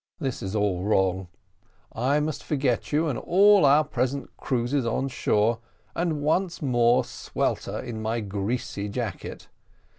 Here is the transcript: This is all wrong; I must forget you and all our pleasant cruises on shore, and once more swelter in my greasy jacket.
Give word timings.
This 0.19 0.41
is 0.41 0.55
all 0.55 0.81
wrong; 0.83 1.27
I 1.93 2.19
must 2.19 2.43
forget 2.43 2.91
you 2.91 3.07
and 3.07 3.19
all 3.19 3.65
our 3.65 3.83
pleasant 3.83 4.35
cruises 4.35 4.83
on 4.83 5.09
shore, 5.09 5.59
and 5.93 6.23
once 6.23 6.59
more 6.59 7.05
swelter 7.05 7.77
in 7.79 8.01
my 8.01 8.19
greasy 8.19 8.89
jacket. 8.89 9.47